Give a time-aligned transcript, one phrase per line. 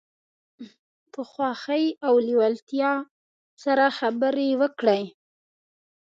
[1.11, 2.93] په خوښۍ او لیوالتیا
[3.63, 5.03] سره خبرې وکړئ.